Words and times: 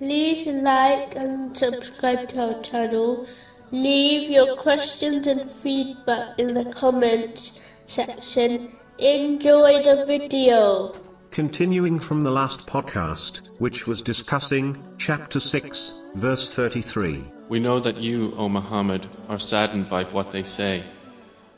like 0.00 1.14
and 1.14 1.56
subscribe 1.56 2.28
to 2.30 2.54
our 2.54 2.62
channel. 2.62 3.26
Leave 3.70 4.30
your 4.30 4.56
questions 4.56 5.26
and 5.26 5.50
feedback 5.50 6.38
in 6.38 6.54
the 6.54 6.64
comments 6.72 7.60
section. 7.86 8.76
Enjoy 8.98 9.82
the 9.82 10.04
video. 10.06 10.92
Continuing 11.30 11.98
from 11.98 12.22
the 12.22 12.30
last 12.30 12.66
podcast, 12.66 13.48
which 13.58 13.86
was 13.86 14.02
discussing 14.02 14.82
chapter 14.98 15.40
6, 15.40 16.02
verse 16.14 16.54
33. 16.54 17.24
We 17.48 17.58
know 17.58 17.80
that 17.80 17.96
you, 17.96 18.32
O 18.36 18.48
Muhammad, 18.48 19.08
are 19.28 19.40
saddened 19.40 19.90
by 19.90 20.04
what 20.04 20.30
they 20.30 20.44
say. 20.44 20.82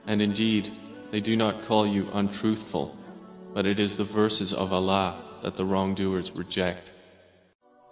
And 0.06 0.22
indeed, 0.22 0.72
they 1.10 1.20
do 1.20 1.36
not 1.36 1.62
call 1.62 1.86
you 1.86 2.08
untruthful, 2.14 2.96
but 3.52 3.66
it 3.66 3.78
is 3.78 3.96
the 3.96 4.04
verses 4.04 4.54
of 4.54 4.72
Allah 4.72 5.22
that 5.42 5.56
the 5.56 5.64
wrongdoers 5.64 6.32
reject. 6.32 6.90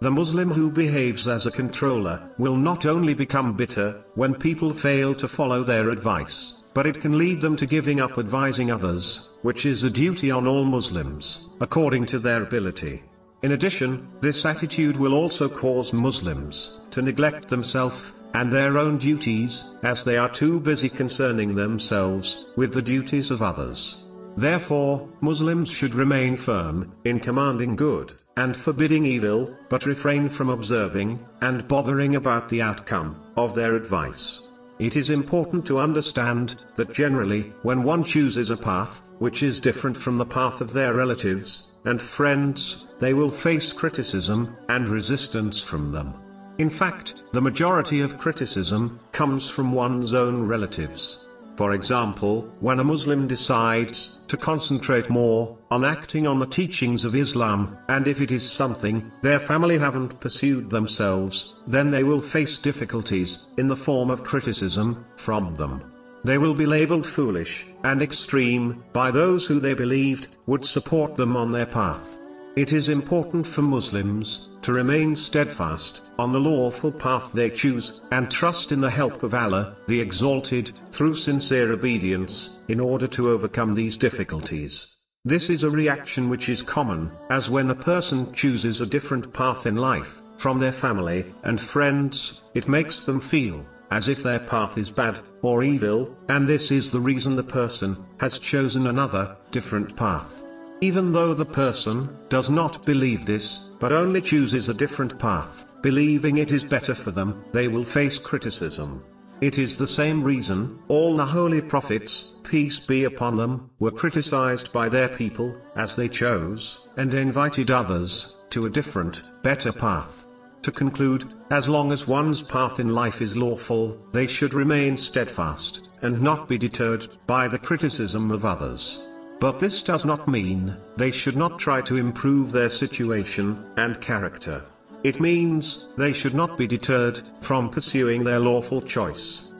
The 0.01 0.11
Muslim 0.11 0.51
who 0.51 0.69
behaves 0.69 1.25
as 1.25 1.47
a 1.47 1.51
controller 1.51 2.29
will 2.37 2.57
not 2.57 2.85
only 2.85 3.13
become 3.13 3.55
bitter 3.55 4.03
when 4.15 4.35
people 4.35 4.73
fail 4.73 5.15
to 5.15 5.27
follow 5.27 5.63
their 5.63 5.89
advice, 5.89 6.63
but 6.73 6.85
it 6.85 6.99
can 6.99 7.17
lead 7.17 7.39
them 7.39 7.55
to 7.55 7.65
giving 7.65 8.01
up 8.01 8.17
advising 8.17 8.71
others, 8.71 9.29
which 9.41 9.65
is 9.65 9.83
a 9.83 9.89
duty 9.89 10.31
on 10.31 10.47
all 10.47 10.65
Muslims, 10.65 11.49
according 11.61 12.05
to 12.07 12.19
their 12.19 12.43
ability. 12.43 13.03
In 13.41 13.53
addition, 13.53 14.09
this 14.19 14.45
attitude 14.45 14.97
will 14.97 15.13
also 15.13 15.47
cause 15.47 15.93
Muslims 15.93 16.81
to 16.91 17.01
neglect 17.01 17.47
themselves 17.47 18.11
and 18.33 18.51
their 18.51 18.77
own 18.77 18.97
duties, 18.97 19.75
as 19.83 20.03
they 20.03 20.17
are 20.17 20.29
too 20.29 20.59
busy 20.59 20.89
concerning 20.89 21.55
themselves 21.55 22.47
with 22.57 22.73
the 22.73 22.81
duties 22.81 23.31
of 23.31 23.41
others. 23.41 24.04
Therefore, 24.37 25.07
Muslims 25.21 25.69
should 25.69 25.95
remain 25.95 26.35
firm 26.35 26.91
in 27.05 27.19
commanding 27.19 27.75
good 27.75 28.13
and 28.35 28.55
forbidding 28.55 29.05
evil, 29.05 29.55
but 29.69 29.85
refrain 29.85 30.27
from 30.27 30.49
observing 30.49 31.25
and 31.41 31.67
bothering 31.67 32.15
about 32.15 32.49
the 32.49 32.61
outcome 32.61 33.15
of 33.37 33.55
their 33.55 33.75
advice. 33.75 34.49
It 34.77 34.97
is 34.97 35.09
important 35.09 35.65
to 35.67 35.79
understand 35.79 36.65
that 36.75 36.93
generally, 36.93 37.53
when 37.61 37.83
one 37.83 38.03
chooses 38.03 38.49
a 38.49 38.57
path 38.57 39.09
which 39.19 39.41
is 39.41 39.61
different 39.61 39.95
from 39.95 40.17
the 40.17 40.25
path 40.25 40.59
of 40.59 40.73
their 40.73 40.93
relatives 40.93 41.71
and 41.85 42.01
friends, 42.01 42.87
they 42.99 43.13
will 43.13 43.29
face 43.29 43.71
criticism 43.71 44.57
and 44.67 44.89
resistance 44.89 45.61
from 45.61 45.93
them. 45.93 46.13
In 46.57 46.69
fact, 46.69 47.23
the 47.31 47.41
majority 47.41 48.01
of 48.01 48.17
criticism 48.17 48.99
comes 49.13 49.49
from 49.49 49.71
one's 49.71 50.13
own 50.13 50.45
relatives. 50.45 51.24
For 51.57 51.71
example, 51.71 52.51
when 52.59 52.79
a 52.79 52.83
Muslim 52.83 53.27
decides 53.27 54.19
to 54.27 54.35
concentrate 54.35 55.09
more 55.09 55.57
on 55.71 55.85
acting 55.85 56.27
on 56.27 56.39
the 56.39 56.45
teachings 56.45 57.05
of 57.05 57.15
Islam, 57.15 57.77
and 57.87 58.07
if 58.07 58.19
it 58.19 58.29
is 58.31 58.49
something 58.49 59.09
their 59.21 59.39
family 59.39 59.77
haven't 59.77 60.19
pursued 60.19 60.69
themselves, 60.69 61.55
then 61.65 61.91
they 61.91 62.03
will 62.03 62.19
face 62.19 62.59
difficulties 62.59 63.47
in 63.57 63.69
the 63.69 63.75
form 63.75 64.09
of 64.09 64.23
criticism 64.23 65.05
from 65.15 65.55
them. 65.55 65.81
They 66.25 66.37
will 66.37 66.55
be 66.55 66.65
labeled 66.65 67.07
foolish 67.07 67.65
and 67.83 68.01
extreme 68.01 68.83
by 68.91 69.11
those 69.11 69.45
who 69.45 69.59
they 69.59 69.75
believed 69.75 70.35
would 70.47 70.65
support 70.65 71.15
them 71.15 71.37
on 71.37 71.51
their 71.51 71.67
path. 71.67 72.17
It 72.55 72.71
is 72.71 72.87
important 72.87 73.45
for 73.45 73.63
Muslims 73.63 74.47
to 74.61 74.71
remain 74.71 75.13
steadfast 75.13 76.11
on 76.17 76.31
the 76.31 76.39
lawful 76.39 76.89
path 76.89 77.33
they 77.33 77.49
choose 77.49 78.01
and 78.13 78.31
trust 78.31 78.71
in 78.71 78.79
the 78.79 78.89
help 78.89 79.23
of 79.23 79.33
Allah, 79.33 79.75
the 79.87 79.99
Exalted, 79.99 80.71
through 80.91 81.15
sincere 81.15 81.73
obedience, 81.73 82.61
in 82.69 82.79
order 82.79 83.07
to 83.07 83.29
overcome 83.29 83.73
these 83.73 83.97
difficulties. 83.97 84.95
This 85.25 85.49
is 85.49 85.63
a 85.63 85.69
reaction 85.69 86.29
which 86.29 86.47
is 86.47 86.61
common, 86.61 87.11
as 87.29 87.49
when 87.49 87.69
a 87.69 87.75
person 87.75 88.31
chooses 88.31 88.79
a 88.79 88.85
different 88.85 89.33
path 89.33 89.65
in 89.65 89.75
life, 89.75 90.21
from 90.37 90.57
their 90.57 90.71
family 90.71 91.25
and 91.43 91.59
friends, 91.59 92.43
it 92.53 92.69
makes 92.69 93.01
them 93.01 93.19
feel 93.19 93.65
as 93.91 94.07
if 94.07 94.23
their 94.23 94.39
path 94.39 94.77
is 94.77 94.89
bad 94.89 95.19
or 95.41 95.61
evil, 95.61 96.15
and 96.29 96.47
this 96.47 96.71
is 96.71 96.89
the 96.89 96.99
reason 97.01 97.35
the 97.35 97.43
person 97.43 97.97
has 98.21 98.39
chosen 98.39 98.87
another, 98.87 99.35
different 99.51 99.93
path. 99.97 100.44
Even 100.81 101.11
though 101.11 101.33
the 101.33 101.45
person 101.45 102.09
does 102.29 102.49
not 102.49 102.85
believe 102.85 103.25
this, 103.25 103.71
but 103.79 103.93
only 103.93 104.21
chooses 104.21 104.67
a 104.67 104.73
different 104.73 105.17
path, 105.17 105.73
believing 105.81 106.37
it 106.37 106.51
is 106.51 106.65
better 106.65 106.93
for 106.93 107.11
them, 107.11 107.43
they 107.53 107.67
will 107.67 107.83
face 107.83 108.17
criticism. 108.17 109.03
It 109.41 109.57
is 109.57 109.77
the 109.77 109.87
same 109.87 110.23
reason 110.23 110.79
all 110.87 111.15
the 111.15 111.25
holy 111.25 111.61
prophets, 111.61 112.35
peace 112.43 112.79
be 112.79 113.05
upon 113.05 113.37
them, 113.37 113.69
were 113.79 113.91
criticized 113.91 114.71
by 114.73 114.89
their 114.89 115.09
people, 115.09 115.55
as 115.75 115.95
they 115.95 116.07
chose, 116.07 116.87
and 116.97 117.13
invited 117.13 117.71
others, 117.71 118.35
to 118.51 118.65
a 118.65 118.69
different, 118.69 119.23
better 119.43 119.71
path. 119.71 120.25
To 120.61 120.71
conclude, 120.71 121.33
as 121.51 121.69
long 121.69 121.91
as 121.91 122.07
one's 122.07 122.41
path 122.41 122.79
in 122.79 122.93
life 122.93 123.21
is 123.21 123.37
lawful, 123.37 123.97
they 124.11 124.27
should 124.27 124.53
remain 124.53 124.97
steadfast, 124.97 125.89
and 126.01 126.21
not 126.21 126.47
be 126.47 126.57
deterred 126.57 127.07
by 127.27 127.47
the 127.47 127.59
criticism 127.59 128.31
of 128.31 128.45
others. 128.45 129.07
But 129.39 129.59
this 129.59 129.83
does 129.83 130.05
not 130.05 130.27
mean 130.27 130.75
they 130.97 131.11
should 131.11 131.35
not 131.35 131.59
try 131.59 131.81
to 131.81 131.97
improve 131.97 132.51
their 132.51 132.69
situation 132.69 133.63
and 133.77 133.99
character. 133.99 134.63
It 135.03 135.19
means 135.19 135.89
they 135.97 136.13
should 136.13 136.33
not 136.33 136.57
be 136.57 136.67
deterred 136.67 137.21
from 137.41 137.69
pursuing 137.69 138.23
their 138.23 138.39
lawful 138.39 138.81
choice. 138.81 139.51